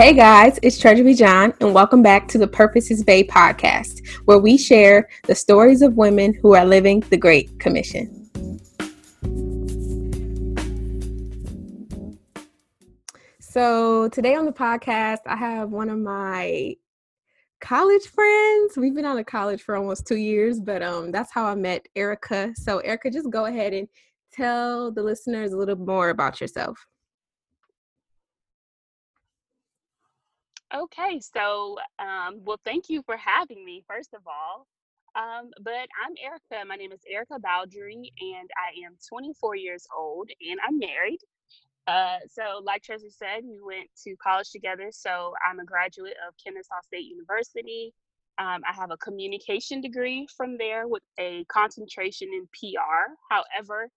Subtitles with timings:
[0.00, 4.38] Hey guys, it's Treasure Bijon, and welcome back to the Purpose Is Bae podcast, where
[4.38, 8.30] we share the stories of women who are living the Great Commission.
[13.40, 16.76] So, today on the podcast, I have one of my
[17.60, 18.78] college friends.
[18.78, 21.86] We've been out of college for almost two years, but um, that's how I met
[21.94, 22.54] Erica.
[22.56, 23.86] So, Erica, just go ahead and
[24.32, 26.86] tell the listeners a little more about yourself.
[30.74, 34.68] Okay, so um, well, thank you for having me, first of all.
[35.16, 36.64] Um, but I'm Erica.
[36.68, 41.18] My name is Erica Bowdre, and I am 24 years old, and I'm married.
[41.88, 44.90] Uh, so, like Tracy said, we went to college together.
[44.92, 47.92] So, I'm a graduate of Kennesaw State University.
[48.38, 53.12] Um, I have a communication degree from there with a concentration in PR.
[53.30, 53.88] However,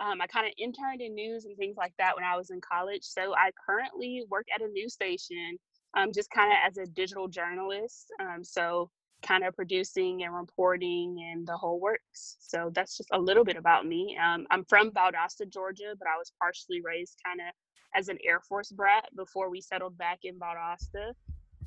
[0.00, 2.60] um, I kind of interned in news and things like that when I was in
[2.60, 3.02] college.
[3.02, 5.58] So, I currently work at a news station
[5.96, 8.06] um, just kind of as a digital journalist.
[8.20, 8.90] Um, so,
[9.22, 12.36] kind of producing and reporting and the whole works.
[12.40, 14.16] So, that's just a little bit about me.
[14.22, 17.54] Um, I'm from Valdosta, Georgia, but I was partially raised kind of
[17.94, 21.12] as an Air Force brat before we settled back in Valdosta.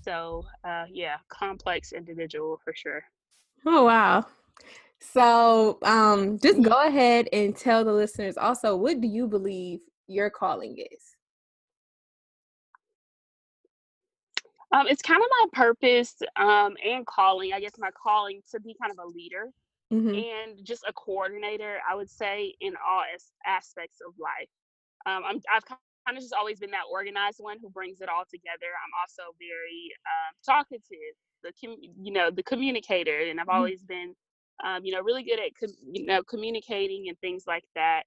[0.04, 3.04] So, uh, yeah, complex individual for sure.
[3.66, 4.26] Oh, wow.
[5.00, 10.30] So, um, just go ahead and tell the listeners also what do you believe your
[10.30, 11.13] calling is?
[14.74, 17.54] Um, it's kind of my purpose um, and calling.
[17.54, 19.50] I guess my calling to be kind of a leader
[19.94, 20.10] mm-hmm.
[20.10, 21.78] and just a coordinator.
[21.90, 24.50] I would say in all as- aspects of life.
[25.06, 28.24] Um, I'm, I've kind of just always been that organized one who brings it all
[28.30, 28.72] together.
[28.84, 33.58] I'm also very um, talkative, the com- you know the communicator, and I've mm-hmm.
[33.58, 34.16] always been
[34.64, 38.04] um, you know really good at com- you know communicating and things like that.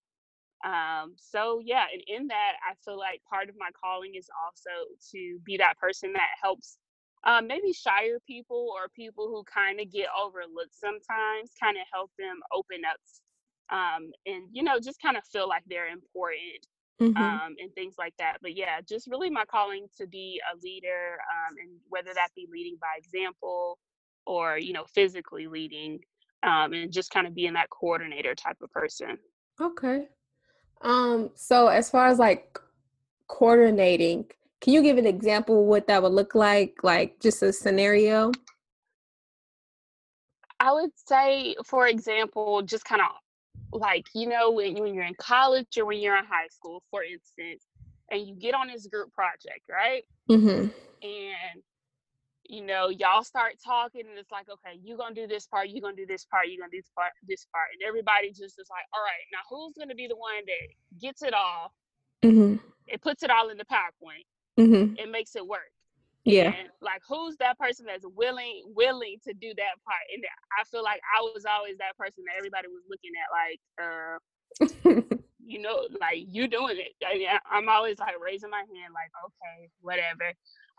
[0.64, 4.94] Um, so yeah, and in that, I feel like part of my calling is also
[5.12, 6.78] to be that person that helps
[7.24, 12.10] um, maybe shyer people or people who kind of get overlooked sometimes, kind of help
[12.18, 12.98] them open up
[13.70, 16.66] um, and you know just kind of feel like they're important
[17.00, 17.16] mm-hmm.
[17.16, 18.38] um, and things like that.
[18.42, 22.46] But yeah, just really my calling to be a leader, um, and whether that be
[22.50, 23.78] leading by example
[24.26, 26.00] or you know physically leading,
[26.42, 29.18] um, and just kind of being that coordinator type of person.
[29.60, 30.06] Okay.
[30.82, 32.58] Um, so as far as like
[33.28, 34.26] coordinating,
[34.60, 36.76] can you give an example what that would look like?
[36.82, 38.32] Like just a scenario?
[40.60, 45.14] I would say, for example, just kind of like, you know, when, when you're in
[45.18, 47.64] college or when you're in high school, for instance,
[48.10, 50.04] and you get on this group project, right?
[50.30, 50.68] Mm-hmm.
[51.02, 51.62] And
[52.48, 55.80] you know, y'all start talking and it's like, okay, you're gonna do this part, you're
[55.80, 57.68] gonna do this part, you're gonna do this part, this part.
[57.72, 61.22] And everybody just is like, all right, now who's gonna be the one that gets
[61.22, 61.72] it all?
[62.24, 62.56] Mm-hmm.
[62.86, 64.26] It puts it all in the PowerPoint.
[64.58, 64.96] Mm-hmm.
[64.96, 65.70] It makes it work.
[66.24, 66.52] Yeah.
[66.58, 70.02] And like who's that person that's willing willing to do that part?
[70.12, 70.24] And
[70.58, 75.16] I feel like I was always that person that everybody was looking at like, uh
[75.46, 76.92] you know, like you doing it.
[77.04, 80.32] I, I'm always like raising my hand, like, okay, whatever.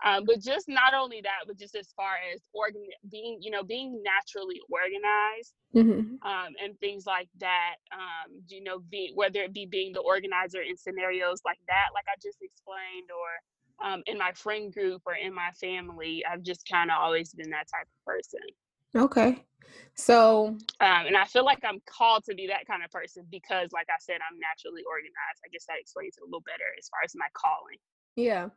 [0.06, 3.64] Um, but just not only that, but just as far as organ being, you know,
[3.64, 6.28] being naturally organized mm-hmm.
[6.28, 7.76] um, and things like that.
[7.92, 12.06] Um, you know, be, whether it be being the organizer in scenarios like that, like
[12.08, 16.68] I just explained, or um, in my friend group or in my family, I've just
[16.70, 18.42] kind of always been that type of person.
[18.96, 19.44] Okay.
[19.96, 23.72] So, um, and I feel like I'm called to be that kind of person because,
[23.74, 25.42] like I said, I'm naturally organized.
[25.44, 27.78] I guess that explains it a little better as far as my calling.
[28.16, 28.50] Yeah.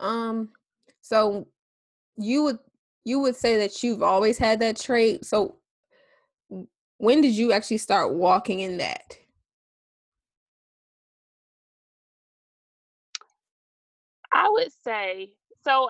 [0.00, 0.50] Um,
[1.00, 1.46] so
[2.16, 2.58] you would
[3.04, 5.24] you would say that you've always had that trait.
[5.24, 5.56] So
[6.98, 9.18] when did you actually start walking in that?
[14.32, 15.32] I would say
[15.64, 15.88] so.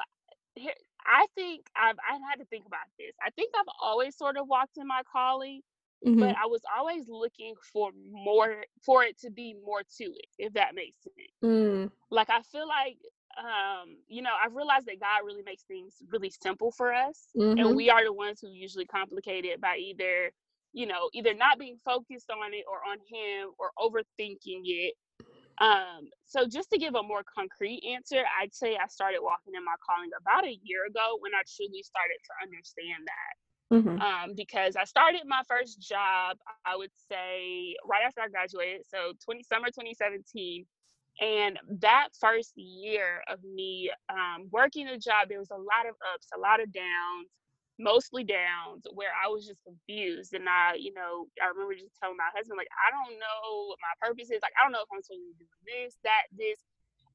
[0.55, 0.75] Here,
[1.07, 3.13] I think I've I had to think about this.
[3.25, 5.61] I think I've always sort of walked in my calling,
[6.07, 6.19] mm-hmm.
[6.19, 10.53] but I was always looking for more for it to be more to it, if
[10.55, 11.33] that makes sense.
[11.45, 11.91] Mm.
[12.11, 12.99] Like I feel like
[13.39, 17.29] um, you know, I've realized that God really makes things really simple for us.
[17.37, 17.59] Mm-hmm.
[17.59, 20.33] And we are the ones who usually complicate it by either,
[20.73, 24.95] you know, either not being focused on it or on Him or overthinking it.
[25.59, 29.65] Um, so just to give a more concrete answer, I'd say I started walking in
[29.65, 33.35] my calling about a year ago when I truly started to understand that.
[33.73, 34.01] Mm-hmm.
[34.03, 39.13] Um, because I started my first job, I would say right after I graduated, so
[39.25, 40.67] 20 summer 2017
[41.21, 45.95] and that first year of me um, working a job, there was a lot of
[46.15, 47.29] ups, a lot of downs,
[47.83, 50.33] mostly downs, where I was just confused.
[50.35, 53.83] And I, you know, I remember just telling my husband, like, I don't know what
[53.83, 54.41] my purpose is.
[54.43, 56.59] Like, I don't know if I'm supposed to be doing this, that, this.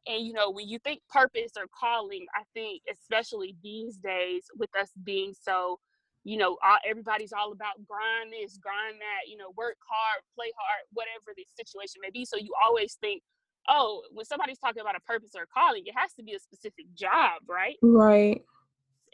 [0.07, 4.69] and you know when you think purpose or calling i think especially these days with
[4.79, 5.79] us being so
[6.23, 10.51] you know all, everybody's all about grind this grind that you know work hard play
[10.57, 13.21] hard whatever the situation may be so you always think
[13.69, 16.39] oh when somebody's talking about a purpose or a calling it has to be a
[16.39, 18.41] specific job right right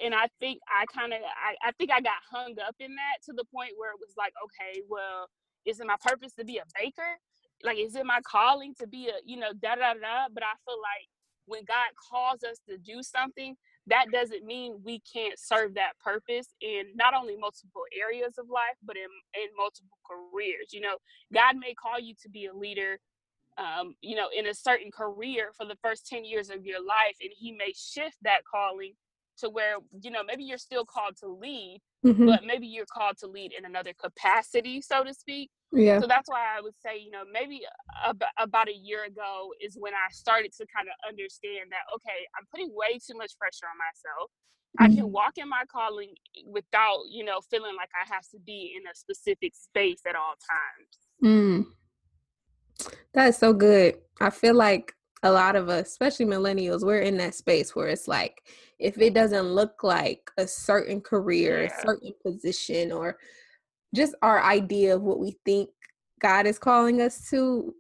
[0.04, 3.24] and i think i kind of I, I think i got hung up in that
[3.25, 5.28] to the point where it was like okay well
[5.66, 7.18] is it my purpose to be a baker?
[7.63, 10.28] Like is it my calling to be a you know da da da?
[10.34, 11.07] But i feel like
[11.45, 13.56] when god calls us to do something
[13.88, 18.78] that doesn't mean we can't serve that purpose in not only multiple areas of life
[18.84, 19.10] but in
[19.42, 20.95] in multiple careers you know?
[21.34, 23.00] God may call you to be a leader
[23.57, 27.18] um, you know in a certain career for the first 10 years of your life
[27.22, 28.94] and he may shift that calling
[29.38, 32.25] to where you know maybe you're still called to lead mm-hmm.
[32.25, 36.00] but maybe you're called to lead in another capacity so to speak yeah.
[36.00, 37.62] So that's why I would say, you know, maybe
[38.06, 42.30] ab- about a year ago is when I started to kind of understand that, okay,
[42.38, 44.30] I'm putting way too much pressure on myself.
[44.30, 44.83] Mm-hmm.
[44.83, 45.13] I can mm-hmm.
[45.13, 46.13] walk in my calling
[46.45, 50.35] without, you know, feeling like I have to be in a specific space at all
[50.38, 50.94] times.
[51.24, 51.65] Mm.
[53.13, 53.95] That is so good.
[54.21, 58.07] I feel like a lot of us, especially millennials, we're in that space where it's
[58.07, 58.43] like,
[58.79, 61.77] if it doesn't look like a certain career, yeah.
[61.77, 63.17] a certain position, or
[63.95, 65.69] just our idea of what we think
[66.21, 67.73] God is calling us to,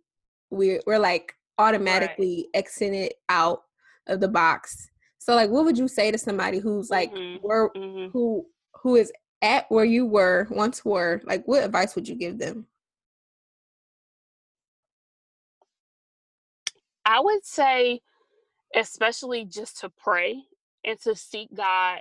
[0.49, 2.59] we're we're like automatically right.
[2.61, 3.63] exiting it out
[4.07, 4.89] of the box.
[5.17, 7.45] So like what would you say to somebody who's like mm-hmm.
[7.45, 8.11] were mm-hmm.
[8.11, 8.45] who
[8.81, 9.11] who is
[9.41, 12.67] at where you were once were, like what advice would you give them?
[17.05, 18.01] I would say
[18.75, 20.43] especially just to pray
[20.83, 21.99] and to seek God.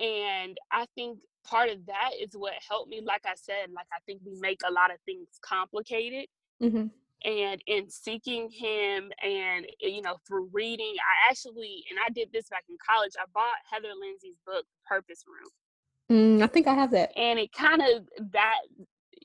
[0.00, 3.00] And I think part of that is what helped me.
[3.04, 6.26] Like I said, like I think we make a lot of things complicated.
[6.62, 6.86] Mm-hmm.
[7.24, 12.28] And in seeking him and, eh, you know, through reading, I actually, and I did
[12.32, 16.38] this back in college, I bought Heather Lindsay's book, Purpose Room.
[16.38, 17.10] Mm, I think I have that.
[17.18, 18.58] And it kind of, that,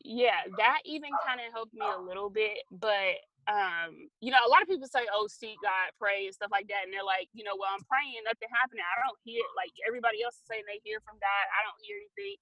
[0.03, 2.57] yeah, that even kind of helped me a little bit.
[2.71, 6.51] But um, you know, a lot of people say, "Oh, seek God, pray, and stuff
[6.51, 8.83] like that," and they're like, you know, well, I'm praying, nothing happening.
[8.87, 11.45] I don't hear like everybody else is saying they hear from God.
[11.51, 12.39] I don't hear anything.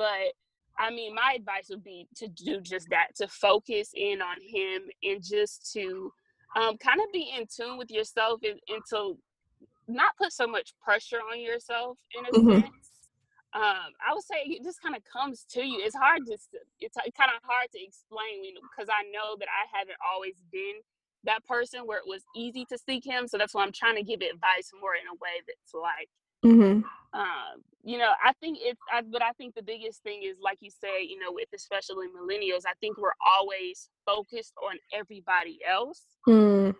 [0.00, 0.32] But
[0.80, 4.88] I mean, my advice would be to do just that, to focus in on Him,
[5.04, 6.12] and just to
[6.56, 9.18] um, kind of be in tune with yourself, and, and to
[9.88, 12.60] not put so much pressure on yourself in a mm-hmm.
[12.60, 12.89] sense
[13.52, 15.80] um, I would say it just kind of comes to you.
[15.82, 16.38] It's hard to,
[16.80, 20.78] it's kind of hard to explain because I know that I haven't always been
[21.24, 23.26] that person where it was easy to seek him.
[23.26, 26.08] So that's why I'm trying to give advice more in a way that's like,
[26.44, 26.86] mm-hmm.
[27.18, 30.58] um, you know, I think it's, I, but I think the biggest thing is, like
[30.60, 36.02] you say, you know, with especially millennials, I think we're always focused on everybody else.
[36.28, 36.76] Mm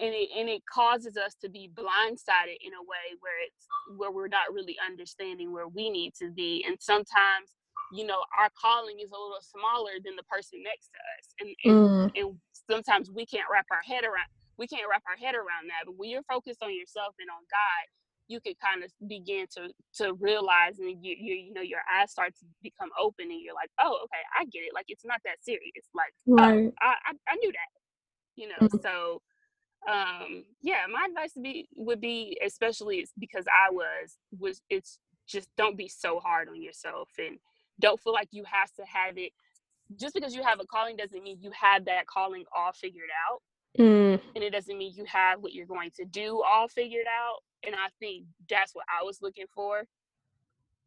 [0.00, 4.10] and it and it causes us to be blindsided in a way where it's where
[4.10, 7.54] we're not really understanding where we need to be and sometimes
[7.92, 11.50] you know our calling is a little smaller than the person next to us and
[11.64, 12.20] and, mm.
[12.20, 12.38] and
[12.70, 15.96] sometimes we can't wrap our head around we can't wrap our head around that but
[15.96, 17.84] when you're focused on yourself and on god
[18.26, 22.10] you can kind of begin to to realize and you, you you know your eyes
[22.10, 25.20] start to become open and you're like oh okay i get it like it's not
[25.24, 26.66] that serious like right.
[26.66, 27.70] oh, I, I, I knew that
[28.36, 28.82] you know mm.
[28.82, 29.20] so
[29.90, 35.48] um yeah my advice would be would be especially because i was was it's just
[35.56, 37.38] don't be so hard on yourself and
[37.80, 39.32] don't feel like you have to have it
[39.98, 43.42] just because you have a calling doesn't mean you have that calling all figured out
[43.78, 44.20] mm.
[44.34, 47.74] and it doesn't mean you have what you're going to do all figured out and
[47.74, 49.84] i think that's what i was looking for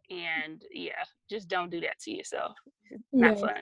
[0.10, 2.56] and yeah just don't do that to yourself
[2.90, 3.46] it's not yeah.
[3.46, 3.62] fun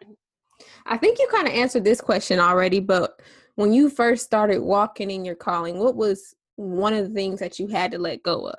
[0.85, 3.19] i think you kind of answered this question already but
[3.55, 7.59] when you first started walking in your calling, what was one of the things that
[7.59, 8.53] you had to let go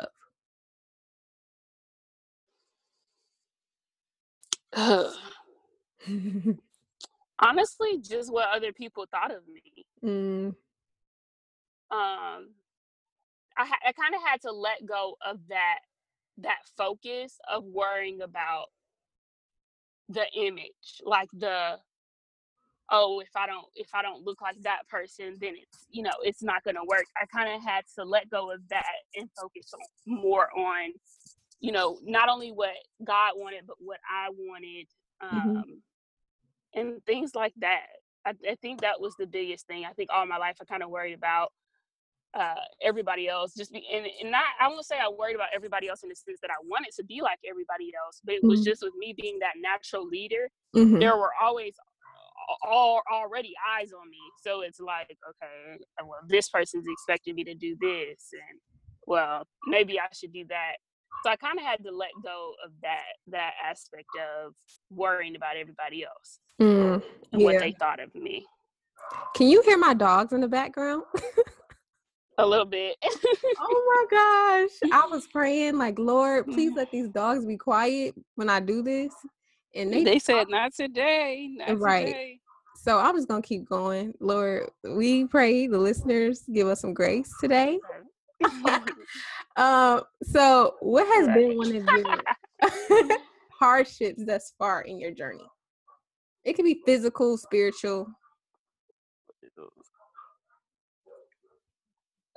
[4.75, 5.15] of?
[7.38, 9.85] Honestly, just what other people thought of me.
[10.03, 10.55] Mm.
[11.91, 12.50] Um,
[13.59, 15.81] I, I kind of had to let go of that
[16.38, 18.67] that focus of worrying about
[20.09, 21.79] the image, like the
[22.90, 26.12] oh if i don't if i don't look like that person then it's you know
[26.23, 28.85] it's not going to work i kind of had to let go of that
[29.16, 29.73] and focus
[30.07, 30.93] more on
[31.61, 32.75] you know not only what
[33.05, 34.87] god wanted but what i wanted
[35.23, 35.37] mm-hmm.
[35.37, 36.81] um mm-hmm.
[36.81, 37.87] and things like that
[38.25, 40.83] I, I think that was the biggest thing i think all my life i kind
[40.83, 41.52] of worried about
[42.35, 45.88] uh, everybody else just be and, and not i won't say i worried about everybody
[45.88, 48.61] else in the sense that i wanted to be like everybody else but it was
[48.61, 48.71] mm-hmm.
[48.71, 50.99] just with me being that natural leader mm-hmm.
[50.99, 51.76] there were always
[52.62, 54.19] all already eyes on me.
[54.43, 58.61] So it's like, okay, well, this person's expecting me to do this, and
[59.07, 60.76] well, maybe I should do that.
[61.25, 64.09] So I kind of had to let go of that that aspect
[64.45, 64.53] of
[64.91, 67.45] worrying about everybody else mm, and yeah.
[67.45, 68.45] what they thought of me.
[69.35, 71.05] Can you hear my dogs in the background?
[72.38, 72.97] A little bit.
[73.05, 74.91] oh my gosh.
[74.93, 79.12] I was praying like, Lord, please let these dogs be quiet when I do this.
[79.76, 81.50] And they, they said not today.
[81.56, 82.06] Not right.
[82.06, 82.40] Today.
[82.76, 84.14] So I'm just gonna keep going.
[84.21, 87.78] Lord, we pray the listeners give us some grace today.
[89.56, 91.35] um, so what has right.
[91.35, 93.18] been one of your
[93.59, 95.47] hardships thus far in your journey?
[96.45, 98.06] It can be physical, spiritual,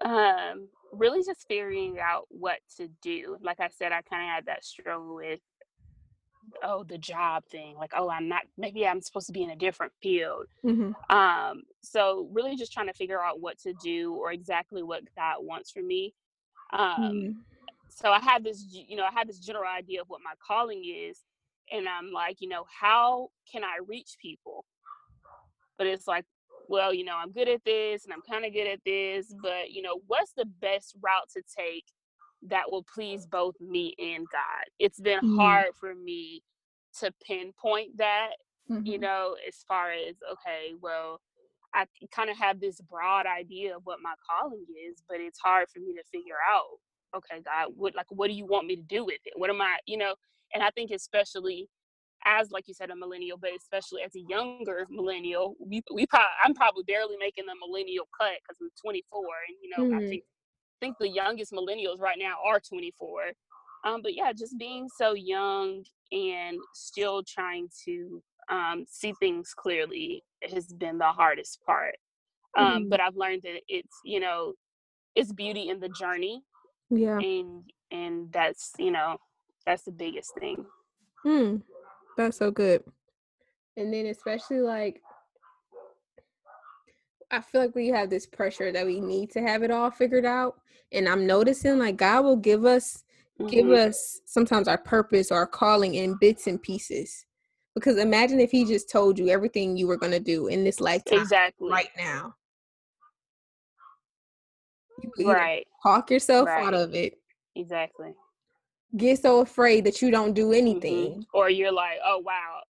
[0.05, 4.45] um really just figuring out what to do like i said i kind of had
[4.45, 5.39] that struggle with
[6.63, 9.55] oh the job thing like oh i'm not maybe i'm supposed to be in a
[9.55, 10.91] different field mm-hmm.
[11.15, 15.37] um so really just trying to figure out what to do or exactly what god
[15.39, 16.13] wants for me
[16.73, 17.31] um mm-hmm.
[17.89, 20.83] so i had this you know i had this general idea of what my calling
[20.85, 21.19] is
[21.71, 24.65] and i'm like you know how can i reach people
[25.77, 26.25] but it's like
[26.69, 29.71] well, you know, I'm good at this and I'm kind of good at this, but,
[29.71, 31.85] you know, what's the best route to take
[32.47, 34.65] that will please both me and God?
[34.79, 35.37] It's been mm-hmm.
[35.37, 36.43] hard for me
[36.99, 38.31] to pinpoint that,
[38.69, 38.85] mm-hmm.
[38.85, 41.21] you know, as far as, okay, well,
[41.73, 45.67] I kind of have this broad idea of what my calling is, but it's hard
[45.69, 46.79] for me to figure out,
[47.15, 49.33] okay, God, what like what do you want me to do with it?
[49.35, 50.15] What am I, you know,
[50.53, 51.69] and I think especially
[52.25, 56.27] as like you said a millennial but especially as a younger millennial we, we probably
[56.43, 60.05] i'm probably barely making the millennial cut because i'm 24 and you know mm-hmm.
[60.05, 60.23] i think
[60.79, 63.21] think the youngest millennials right now are 24
[63.85, 70.23] um, but yeah just being so young and still trying to um, see things clearly
[70.51, 71.95] has been the hardest part
[72.57, 72.89] um, mm-hmm.
[72.89, 74.53] but i've learned that it's you know
[75.15, 76.41] it's beauty in the journey
[76.89, 79.17] yeah and and that's you know
[79.65, 80.65] that's the biggest thing
[81.23, 81.57] Hmm.
[82.17, 82.83] That's so good.
[83.77, 85.01] And then especially like
[87.31, 90.25] I feel like we have this pressure that we need to have it all figured
[90.25, 90.59] out.
[90.91, 93.03] And I'm noticing like God will give us
[93.39, 93.47] mm-hmm.
[93.47, 97.25] give us sometimes our purpose or our calling in bits and pieces.
[97.75, 101.19] Because imagine if he just told you everything you were gonna do in this lifetime
[101.19, 102.35] exactly right now.
[105.23, 105.67] right.
[105.83, 106.65] Talk yourself right.
[106.65, 107.13] out of it.
[107.55, 108.13] Exactly
[108.97, 110.53] get so afraid that you don't do mm-hmm.
[110.53, 111.11] anything.
[111.11, 111.21] Mm-hmm.
[111.33, 112.61] Or you're like, oh wow.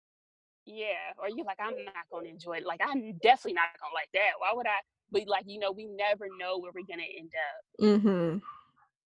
[0.69, 1.17] Yeah.
[1.19, 2.67] Or you're like, I'm not gonna enjoy it.
[2.67, 4.37] Like I'm definitely not gonna like that.
[4.39, 4.79] Why would I
[5.11, 7.85] but like, you know, we never know where we're gonna end up.
[7.85, 8.39] Mm-hmm.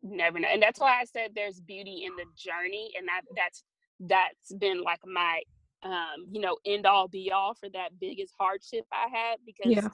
[0.02, 0.49] Never know.
[0.49, 2.92] And that's why I said there's beauty in the journey.
[2.97, 3.64] And that that's
[3.99, 5.42] that's been like my
[5.83, 9.88] um, you know, end all be all for that biggest hardship I had because yeah.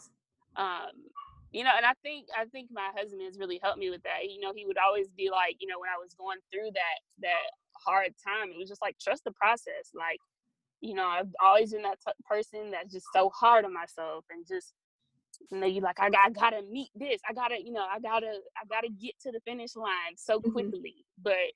[0.57, 0.91] um
[1.53, 4.29] you know, and I think I think my husband has really helped me with that.
[4.29, 6.99] You know, he would always be like, you know, when I was going through that
[7.23, 9.95] that hard time, it was just like trust the process.
[9.95, 10.21] Like,
[10.87, 14.47] you know, I've always been that t- person that's just so hard on myself and
[14.47, 14.73] just
[15.51, 17.21] you know, you like I, got, I gotta meet this.
[17.29, 20.53] I gotta, you know, I gotta I gotta get to the finish line so mm-hmm.
[20.53, 20.95] quickly.
[20.97, 21.23] Mm-hmm.
[21.23, 21.53] But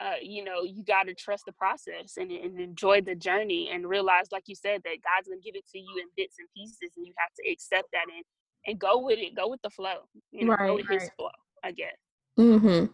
[0.00, 3.88] uh, you know, you got to trust the process and, and, enjoy the journey and
[3.88, 6.92] realize, like you said, that God's to give it to you in bits and pieces
[6.96, 8.24] and you have to accept that and,
[8.66, 9.34] and go with it.
[9.34, 10.06] Go with the flow.
[10.30, 11.00] You know, right, go with right.
[11.00, 11.30] his flow,
[11.64, 11.96] I guess.
[12.38, 12.92] Mm-hmm.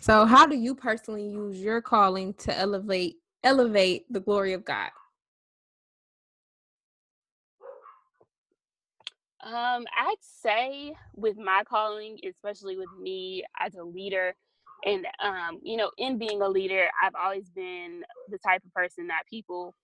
[0.00, 4.90] So how do you personally use your calling to elevate elevate the glory of God?
[9.44, 14.34] Um, I'd say with my calling, especially with me as a leader,
[14.84, 19.08] and um, you know, in being a leader, I've always been the type of person
[19.08, 19.74] that people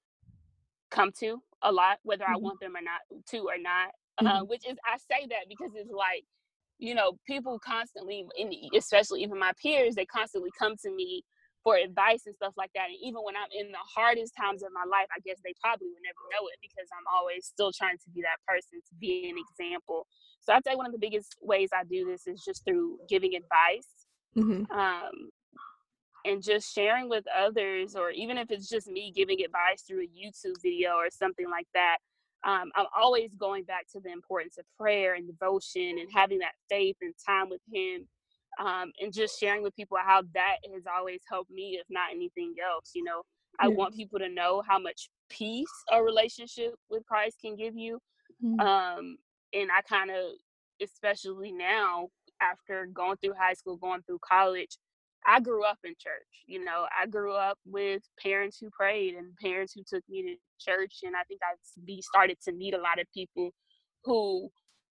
[0.90, 2.34] come to a lot, whether mm-hmm.
[2.34, 3.00] I want them or not
[3.30, 3.90] to or not.
[4.18, 4.26] Uh, mm-hmm.
[4.26, 6.24] uh, which is I say that because it's like,
[6.78, 11.24] you know, people constantly, and especially even my peers, they constantly come to me
[11.68, 12.88] for advice and stuff like that.
[12.88, 15.92] And even when I'm in the hardest times of my life, I guess they probably
[15.92, 19.28] would never know it because I'm always still trying to be that person, to be
[19.28, 20.06] an example.
[20.40, 23.36] So I'd say one of the biggest ways I do this is just through giving
[23.36, 24.08] advice.
[24.32, 24.72] Mm-hmm.
[24.72, 25.28] Um,
[26.24, 30.08] and just sharing with others, or even if it's just me giving advice through a
[30.08, 31.98] YouTube video or something like that,
[32.44, 36.54] um, I'm always going back to the importance of prayer and devotion and having that
[36.70, 38.06] faith and time with Him,
[38.58, 42.54] um, and just sharing with people how that has always helped me, if not anything
[42.62, 42.90] else.
[42.94, 43.22] You know,
[43.58, 47.98] I want people to know how much peace a relationship with Christ can give you,
[48.44, 48.60] mm-hmm.
[48.60, 49.16] um,
[49.52, 50.32] and I kind of,
[50.82, 52.08] especially now
[52.40, 54.78] after going through high school, going through college,
[55.26, 56.44] I grew up in church.
[56.46, 60.36] You know, I grew up with parents who prayed and parents who took me to
[60.64, 61.00] church.
[61.02, 63.50] And I think I be started to meet a lot of people
[64.04, 64.48] who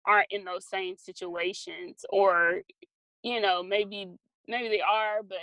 [0.07, 2.61] aren't in those same situations or,
[3.25, 4.07] you know, maybe
[4.47, 5.39] maybe they are, but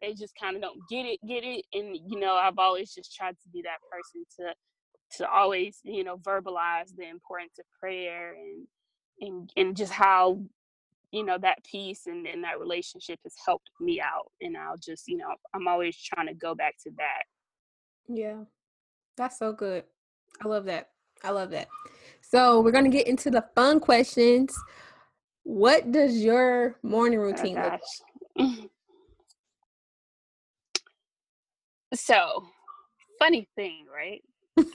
[0.00, 1.64] they just kind of don't get it, get it.
[1.74, 4.54] And, you know, I've always just tried to be that person to
[5.18, 8.66] to always, you know, verbalize the importance of prayer and
[9.20, 10.40] and and just how
[11.10, 15.06] you know that piece and, and that relationship has helped me out and i'll just
[15.06, 17.22] you know i'm always trying to go back to that.
[18.08, 18.42] Yeah.
[19.16, 19.84] That's so good.
[20.44, 20.88] I love that.
[21.22, 21.68] I love that.
[22.20, 24.58] So we're to get into the fun questions
[25.44, 27.80] what does your morning oh routine oh, look
[28.36, 28.70] like
[31.94, 32.44] so
[33.18, 34.22] funny thing right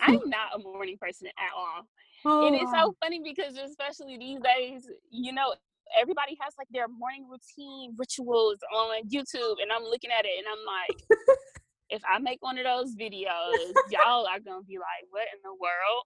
[0.02, 1.86] i'm not a morning person at all
[2.26, 2.48] Oh.
[2.48, 2.96] And it's so oh.
[3.02, 5.54] funny because especially these days, you know,
[6.00, 10.48] everybody has like their morning routine rituals on YouTube, and I'm looking at it and
[10.48, 11.04] I'm like,
[11.90, 15.54] if I make one of those videos, y'all are gonna be like, what in the
[15.54, 16.04] world?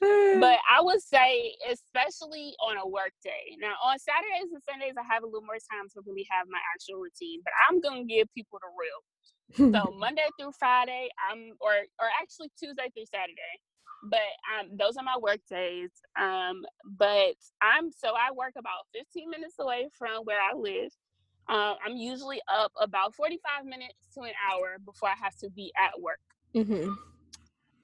[0.00, 3.56] But I would say, especially on a work day.
[3.58, 6.60] Now, on Saturdays and Sundays, I have a little more time to really have my
[6.74, 9.72] actual routine, but I'm gonna give people the real.
[9.72, 13.56] so Monday through Friday, I'm or or actually Tuesday through Saturday,
[14.04, 15.90] but um, those are my work days.
[16.18, 20.92] Um, but I'm so I work about 15 minutes away from where I live.
[21.48, 25.72] Uh, I'm usually up about 45 minutes to an hour before I have to be
[25.76, 26.20] at work.
[26.54, 26.90] Mm-hmm.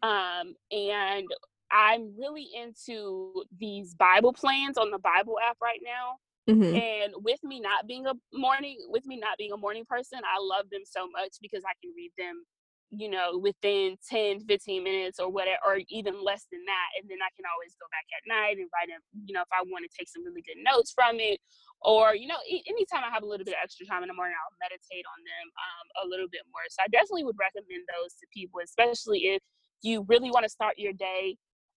[0.02, 1.26] Um, and
[1.70, 6.16] I'm really into these Bible plans on the Bible app right now.
[6.48, 6.76] Mm-hmm.
[6.76, 10.38] And with me not being a morning, with me not being a morning person, I
[10.40, 12.44] love them so much because I can read them
[12.90, 16.88] you know, within 10, 15 minutes or whatever, or even less than that.
[16.94, 19.50] And then I can always go back at night and write them, you know, if
[19.50, 21.42] I want to take some really good notes from it.
[21.82, 24.38] Or, you know, anytime I have a little bit of extra time in the morning,
[24.38, 26.62] I'll meditate on them um, a little bit more.
[26.70, 29.42] So I definitely would recommend those to people, especially if
[29.82, 31.36] you really want to start your day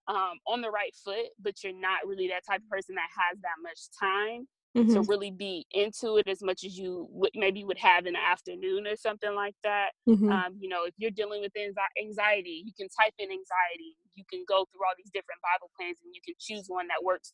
[0.09, 3.39] um, on the right foot, but you're not really that type of person that has
[3.41, 4.93] that much time mm-hmm.
[4.93, 8.19] to really be into it as much as you would maybe would have in the
[8.19, 9.91] afternoon or something like that.
[10.07, 10.31] Mm-hmm.
[10.31, 11.53] Um, you know, if you're dealing with
[12.01, 13.95] anxiety, you can type in anxiety.
[14.15, 17.03] You can go through all these different Bible plans and you can choose one that
[17.03, 17.33] works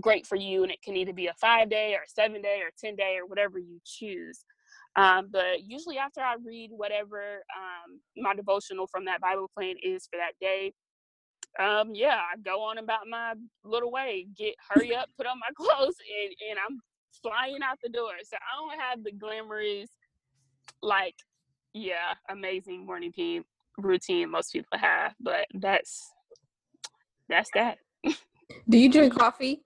[0.00, 0.64] great for you.
[0.64, 3.26] And it can either be a five day or seven day or 10 day or
[3.26, 4.44] whatever you choose.
[4.96, 10.08] Um, but usually after I read whatever um, my devotional from that Bible plan is
[10.10, 10.72] for that day,
[11.58, 15.48] um, yeah, I go on about my little way, get hurry up, put on my
[15.56, 16.80] clothes, and and I'm
[17.22, 18.12] flying out the door.
[18.24, 19.90] So I don't have the glamorous,
[20.82, 21.16] like,
[21.74, 23.44] yeah, amazing morning team
[23.76, 26.10] routine most people have, but that's
[27.28, 27.78] that's that.
[28.68, 29.62] Do you drink coffee?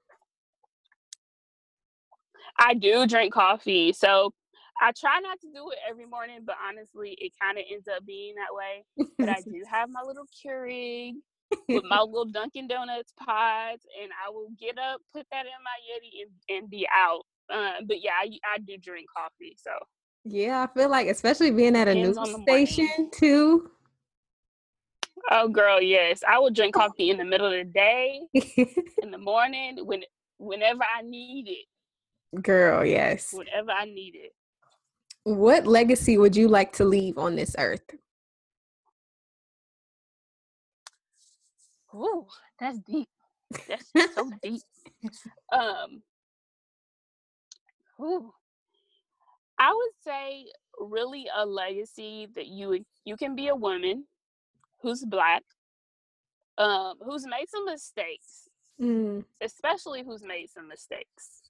[2.59, 3.93] I do drink coffee.
[3.93, 4.33] So
[4.81, 8.05] I try not to do it every morning, but honestly, it kind of ends up
[8.05, 8.85] being that way.
[9.19, 11.15] But I do have my little Keurig
[11.69, 15.77] with my little Dunkin' Donuts pods, and I will get up, put that in my
[15.89, 17.23] Yeti, and, and be out.
[17.51, 19.57] Uh, but yeah, I, I do drink coffee.
[19.57, 19.71] So
[20.25, 23.11] yeah, I feel like especially being at a news station morning.
[23.13, 23.71] too.
[25.31, 28.21] Oh, girl, yes, I will drink coffee in the middle of the day,
[29.03, 30.03] in the morning, when
[30.39, 32.43] whenever I need it.
[32.43, 33.33] Girl, yes.
[33.33, 34.33] Whenever I need it.
[35.25, 37.83] What legacy would you like to leave on this earth?
[41.95, 42.27] Ooh,
[42.59, 43.09] that's deep.
[43.69, 44.63] That's so deep.
[45.53, 46.03] Um,
[48.01, 48.33] ooh,
[49.59, 50.47] I would say
[50.79, 54.05] really a legacy that you you can be a woman
[54.81, 55.43] who's black,
[56.59, 58.49] um, who's made some mistakes,
[58.81, 59.25] mm.
[59.41, 61.43] especially who's made some mistakes,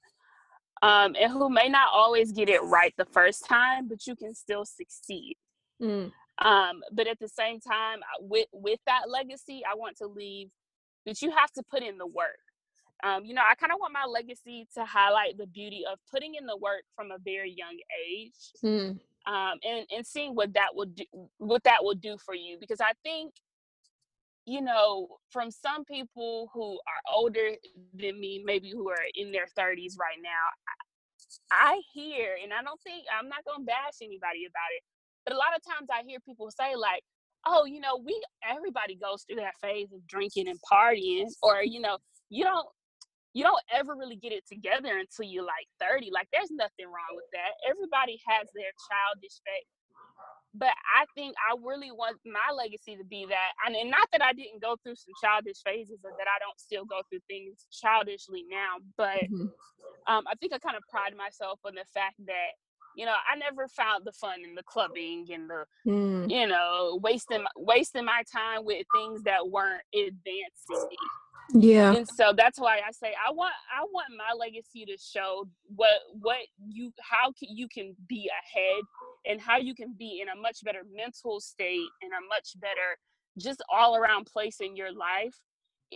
[0.82, 4.34] um, and who may not always get it right the first time, but you can
[4.34, 5.36] still succeed.
[5.80, 6.12] Mm.
[6.44, 10.50] Um, but at the same time, with with that legacy, I want to leave
[11.06, 12.38] that you have to put in the work.
[13.04, 16.34] Um, you know, I kind of want my legacy to highlight the beauty of putting
[16.36, 17.76] in the work from a very young
[18.08, 18.90] age, mm.
[19.26, 21.04] um, and and seeing what that will do,
[21.38, 22.58] what that will do for you.
[22.60, 23.34] Because I think,
[24.46, 27.50] you know, from some people who are older
[27.94, 30.46] than me, maybe who are in their thirties right now,
[31.50, 34.82] I hear, and I don't think I'm not gonna bash anybody about it,
[35.24, 37.02] but a lot of times I hear people say like,
[37.46, 41.80] "Oh, you know, we everybody goes through that phase of drinking and partying," or you
[41.80, 41.98] know,
[42.30, 42.66] you don't
[43.34, 46.10] you don't ever really get it together until you're like 30.
[46.12, 47.56] Like there's nothing wrong with that.
[47.64, 49.72] Everybody has their childish phase.
[50.54, 54.36] But I think I really want my legacy to be that, and not that I
[54.36, 58.44] didn't go through some childish phases or that I don't still go through things childishly
[58.52, 59.48] now, but mm-hmm.
[60.12, 62.52] um, I think I kind of pride myself on the fact that
[62.96, 66.30] you know, I never found the fun in the clubbing and the, mm.
[66.30, 70.96] you know, wasting wasting my time with things that weren't advancing me.
[71.54, 71.92] Yeah.
[71.94, 76.00] And so that's why I say I want I want my legacy to show what
[76.20, 78.82] what you how can you can be ahead
[79.26, 82.96] and how you can be in a much better mental state and a much better
[83.38, 85.34] just all around place in your life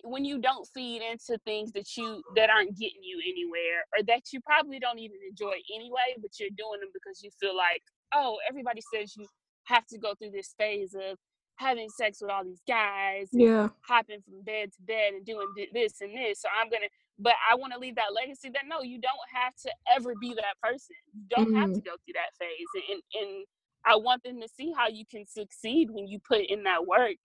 [0.04, 4.32] when you don't feed into things that you that aren't getting you anywhere or that
[4.32, 7.82] you probably don't even enjoy anyway but you're doing them because you feel like
[8.14, 9.26] oh everybody says you
[9.64, 11.18] have to go through this phase of
[11.56, 16.00] having sex with all these guys yeah hopping from bed to bed and doing this
[16.00, 16.86] and this so i'm gonna
[17.18, 20.34] but i want to leave that legacy that no you don't have to ever be
[20.34, 21.60] that person you don't mm-hmm.
[21.60, 23.44] have to go through that phase and and
[23.86, 27.16] i want them to see how you can succeed when you put in that work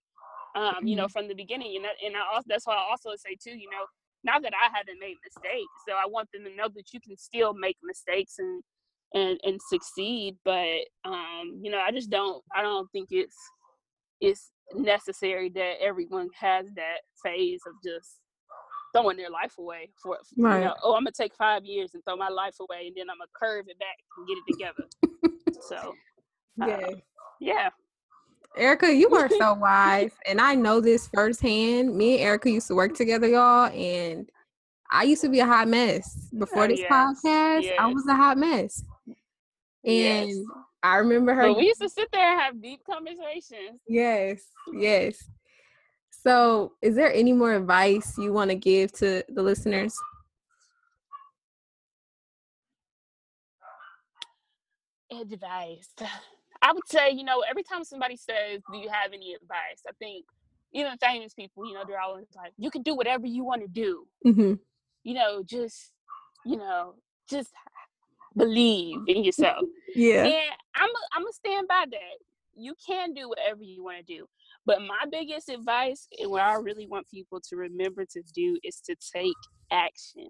[0.54, 1.12] um, you know, mm-hmm.
[1.12, 1.76] from the beginning.
[1.76, 3.86] And that, and I also, that's why I also say too, you know,
[4.24, 7.16] now that I haven't made mistakes, so I want them to know that you can
[7.16, 8.62] still make mistakes and
[9.14, 10.36] and and succeed.
[10.44, 13.36] But um, you know, I just don't, I don't think it's
[14.20, 18.18] it's necessary that everyone has that phase of just
[18.94, 20.58] throwing their life away for right.
[20.58, 23.10] you know, oh, I'm gonna take five years and throw my life away, and then
[23.10, 25.60] I'm gonna curve it back and get it together.
[25.60, 25.94] so,
[26.56, 26.94] yeah, uh,
[27.40, 27.68] yeah.
[28.56, 30.12] Erica, you are so wise.
[30.26, 31.96] And I know this firsthand.
[31.96, 33.66] Me and Erica used to work together, y'all.
[33.66, 34.28] And
[34.90, 36.28] I used to be a hot mess.
[36.36, 36.92] Before oh, this yes.
[36.92, 37.76] podcast, yes.
[37.78, 38.84] I was a hot mess.
[39.84, 40.36] And yes.
[40.82, 41.48] I remember her.
[41.48, 43.80] But we used to sit there and have deep conversations.
[43.86, 45.22] Yes, yes.
[46.10, 49.96] So, is there any more advice you want to give to the listeners?
[55.10, 55.88] Advice.
[56.62, 59.82] I would say, you know, every time somebody says, Do you have any advice?
[59.86, 60.24] I think
[60.72, 63.68] even famous people, you know, they're always like, You can do whatever you want to
[63.68, 64.06] do.
[64.24, 64.54] Mm-hmm.
[65.02, 65.92] You know, just,
[66.46, 66.94] you know,
[67.28, 67.50] just
[68.36, 69.64] believe in yourself.
[69.94, 70.24] yeah.
[70.24, 72.18] And I'm I'm gonna stand by that.
[72.54, 74.26] You can do whatever you want to do.
[74.64, 78.80] But my biggest advice and what I really want people to remember to do is
[78.82, 79.34] to take
[79.72, 80.28] action.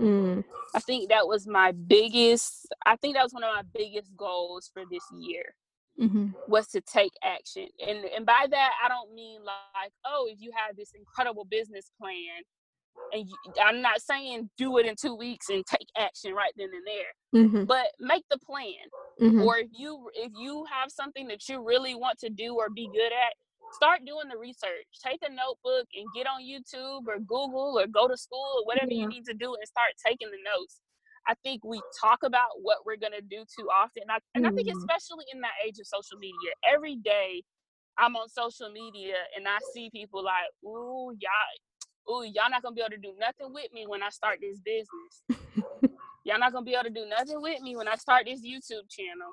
[0.00, 0.44] Mm.
[0.74, 4.70] I think that was my biggest I think that was one of my biggest goals
[4.72, 5.54] for this year
[6.00, 6.28] mm-hmm.
[6.46, 7.66] was to take action.
[7.86, 11.90] And and by that I don't mean like, oh, if you have this incredible business
[12.00, 12.42] plan
[13.12, 16.70] and you, I'm not saying do it in 2 weeks and take action right then
[16.72, 17.42] and there.
[17.42, 17.64] Mm-hmm.
[17.64, 18.72] But make the plan.
[19.20, 19.42] Mm-hmm.
[19.42, 22.88] Or if you if you have something that you really want to do or be
[22.92, 23.34] good at,
[23.72, 24.88] start doing the research.
[25.04, 28.92] Take a notebook and get on YouTube or Google or go to school or whatever
[28.92, 30.80] you need to do and start taking the notes.
[31.28, 34.50] I think we talk about what we're gonna do too often, and I, and I
[34.50, 34.78] think mm-hmm.
[34.78, 37.42] especially in that age of social media, every day
[37.98, 42.74] I'm on social media and I see people like, "Ooh, y'all, ooh, y'all not gonna
[42.74, 45.42] be able to do nothing with me when I start this business.
[46.24, 48.88] y'all not gonna be able to do nothing with me when I start this YouTube
[48.88, 49.32] channel.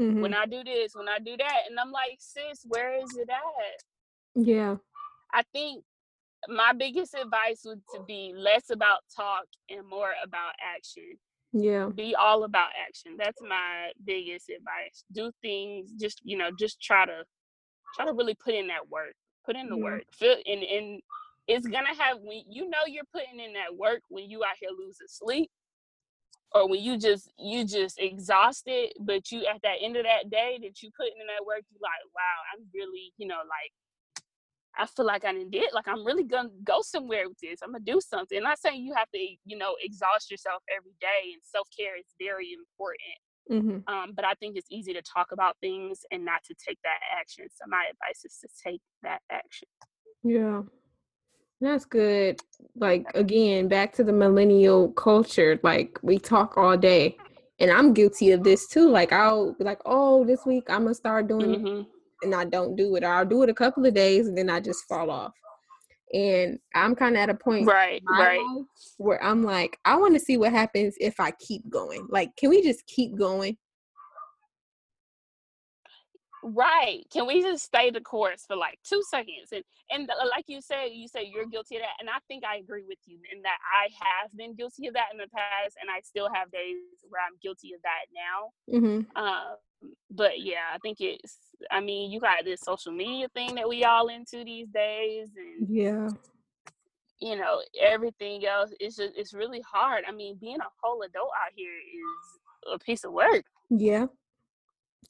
[0.00, 0.22] Mm-hmm.
[0.22, 3.28] When I do this, when I do that." And I'm like, "Sis, where is it
[3.28, 4.76] at?" Yeah.
[5.34, 5.84] I think
[6.48, 11.16] my biggest advice would to be less about talk and more about action.
[11.52, 11.90] Yeah.
[11.94, 13.16] Be all about action.
[13.18, 15.04] That's my biggest advice.
[15.12, 17.24] Do things just, you know, just try to
[17.94, 19.14] try to really put in that work.
[19.44, 19.82] Put in the yeah.
[19.82, 20.04] work.
[20.12, 21.02] Feel and and
[21.46, 24.70] it's gonna have when you know you're putting in that work when you out here
[24.70, 25.50] losing sleep
[26.54, 30.58] or when you just you just exhausted but you at that end of that day
[30.62, 33.72] that you putting in that work you like wow i'm really you know like
[34.78, 37.60] I feel like I did like I'm really gonna go somewhere with this.
[37.62, 38.38] I'm gonna do something.
[38.38, 41.96] I'm not saying you have to, you know, exhaust yourself every day, and self care
[41.98, 43.18] is very important.
[43.50, 43.92] Mm-hmm.
[43.92, 47.00] Um, but I think it's easy to talk about things and not to take that
[47.18, 47.46] action.
[47.50, 49.68] So my advice is to take that action.
[50.22, 50.62] Yeah,
[51.60, 52.40] that's good.
[52.76, 55.60] Like again, back to the millennial culture.
[55.62, 57.16] Like we talk all day,
[57.58, 58.88] and I'm guilty of this too.
[58.88, 61.60] Like I'll be like, oh, this week I'm gonna start doing.
[61.60, 61.91] Mm-hmm
[62.22, 63.04] and I don't do it.
[63.04, 65.32] or I'll do it a couple of days and then I just fall off.
[66.12, 68.64] And I'm kind of at a point right, right.
[68.98, 72.06] where I'm like, I want to see what happens if I keep going.
[72.10, 73.56] Like, can we just keep going?
[76.42, 77.04] Right.
[77.12, 79.52] Can we just stay the course for like two seconds?
[79.52, 82.56] And and like you said, you say you're guilty of that, and I think I
[82.56, 85.88] agree with you in that I have been guilty of that in the past, and
[85.88, 86.76] I still have days
[87.08, 88.50] where I'm guilty of that now.
[88.74, 89.16] Mm-hmm.
[89.16, 89.56] Um,
[90.10, 91.38] but yeah, I think it's.
[91.70, 95.68] I mean, you got this social media thing that we all into these days, and
[95.68, 96.08] yeah,
[97.20, 98.72] you know everything else.
[98.80, 100.04] It's just it's really hard.
[100.08, 103.44] I mean, being a whole adult out here is a piece of work.
[103.70, 104.06] Yeah,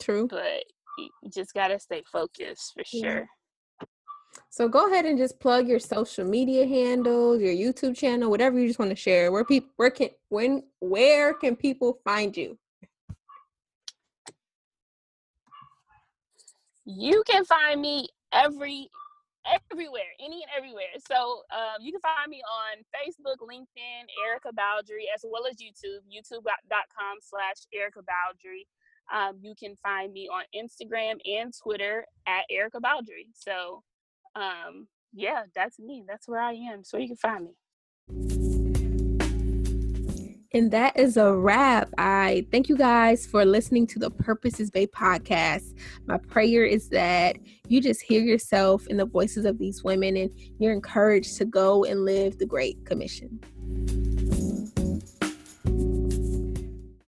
[0.00, 0.28] true.
[0.28, 0.64] But
[0.98, 3.28] you just gotta stay focused for sure.
[4.50, 8.66] So go ahead and just plug your social media handles, your YouTube channel, whatever you
[8.66, 9.32] just want to share.
[9.32, 12.58] Where people, where can, when, where can people find you?
[16.84, 18.88] You can find me every
[19.46, 20.94] everywhere, any and everywhere.
[21.10, 26.02] So um, you can find me on Facebook, LinkedIn, Erica Bowdre, as well as YouTube,
[26.06, 28.62] youtube.com slash Erica Bowdre.
[29.12, 33.26] Um, you can find me on Instagram and Twitter at Erica Bowdre.
[33.34, 33.82] So
[34.34, 36.04] um, yeah, that's me.
[36.06, 36.84] That's where I am.
[36.84, 37.52] So you can find me.
[40.54, 41.88] And that is a wrap.
[41.96, 45.78] I thank you guys for listening to the Purpose Is Bae podcast.
[46.06, 47.36] My prayer is that
[47.68, 51.84] you just hear yourself in the voices of these women and you're encouraged to go
[51.84, 53.40] and live the Great Commission.